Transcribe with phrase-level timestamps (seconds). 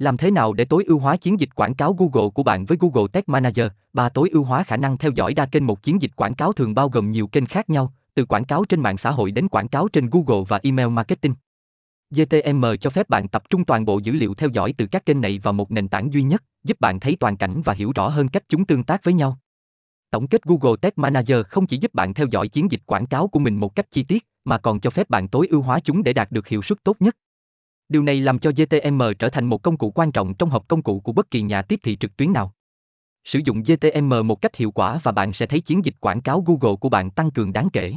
[0.00, 2.78] Làm thế nào để tối ưu hóa chiến dịch quảng cáo Google của bạn với
[2.80, 3.66] Google Tag Manager?
[3.92, 6.52] Ba Tối ưu hóa khả năng theo dõi đa kênh Một chiến dịch quảng cáo
[6.52, 9.48] thường bao gồm nhiều kênh khác nhau, từ quảng cáo trên mạng xã hội đến
[9.48, 11.34] quảng cáo trên Google và email marketing.
[12.10, 15.20] GTM cho phép bạn tập trung toàn bộ dữ liệu theo dõi từ các kênh
[15.20, 18.08] này vào một nền tảng duy nhất, giúp bạn thấy toàn cảnh và hiểu rõ
[18.08, 19.38] hơn cách chúng tương tác với nhau.
[20.10, 23.28] Tổng kết Google Tag Manager không chỉ giúp bạn theo dõi chiến dịch quảng cáo
[23.28, 26.02] của mình một cách chi tiết, mà còn cho phép bạn tối ưu hóa chúng
[26.02, 27.16] để đạt được hiệu suất tốt nhất.
[27.90, 30.82] Điều này làm cho GTM trở thành một công cụ quan trọng trong hộp công
[30.82, 32.54] cụ của bất kỳ nhà tiếp thị trực tuyến nào.
[33.24, 36.44] Sử dụng GTM một cách hiệu quả và bạn sẽ thấy chiến dịch quảng cáo
[36.46, 37.94] Google của bạn tăng cường đáng kể.